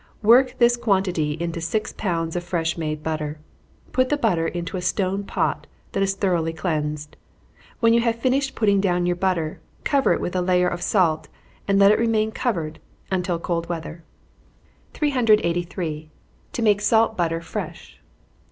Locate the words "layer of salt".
10.41-11.27